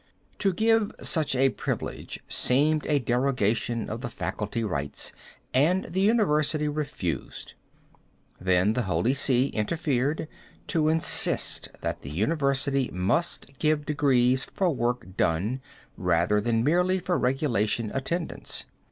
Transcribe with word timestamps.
To 0.39 0.51
give 0.51 0.91
such 1.03 1.35
a 1.35 1.49
privilege 1.49 2.21
seemed 2.27 2.87
a 2.87 2.97
derogation 2.97 3.87
of 3.87 4.01
the 4.01 4.09
faculty 4.09 4.63
rights 4.63 5.13
and 5.53 5.85
the 5.85 5.99
University 6.01 6.67
refused. 6.67 7.53
Then 8.39 8.73
the 8.73 8.81
Holy 8.81 9.13
See 9.13 9.49
interfered 9.49 10.27
to 10.69 10.89
insist 10.89 11.69
that 11.81 12.01
the 12.01 12.09
University 12.09 12.89
must 12.91 13.59
give 13.59 13.85
degrees 13.85 14.43
for 14.43 14.71
work 14.71 15.15
done, 15.15 15.61
rather 15.95 16.41
than 16.41 16.63
merely 16.63 16.97
for 16.97 17.15
regulation 17.19 17.91
attendance. 17.93 18.65